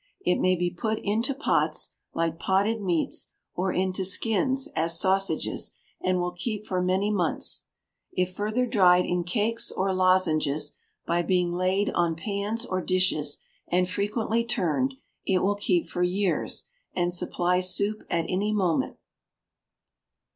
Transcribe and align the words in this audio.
It 0.21 0.39
may 0.39 0.55
be 0.55 0.71
put 0.71 0.97
into 1.03 1.35
pots, 1.35 1.91
like 2.15 2.39
potted 2.39 2.81
meats, 2.81 3.27
or 3.53 3.71
into 3.71 4.03
skins, 4.03 4.67
as 4.75 4.99
sausages, 4.99 5.73
and 6.03 6.19
will 6.19 6.31
keep 6.31 6.65
for 6.65 6.81
many 6.81 7.11
months. 7.11 7.65
If 8.11 8.33
further 8.33 8.65
dried 8.65 9.05
in 9.05 9.23
cakes 9.23 9.71
or 9.71 9.93
lozenges, 9.93 10.73
by 11.05 11.21
being 11.21 11.51
laid 11.53 11.91
on 11.91 12.15
pans 12.15 12.65
or 12.65 12.81
dishes, 12.81 13.41
and 13.67 13.87
frequently 13.87 14.43
turned, 14.43 14.95
it 15.27 15.43
will 15.43 15.53
keep 15.53 15.87
for 15.87 16.01
years, 16.01 16.65
and 16.95 17.13
supply 17.13 17.59
soup 17.59 18.01
at 18.09 18.25
any 18.27 18.51
moment. 18.51 18.97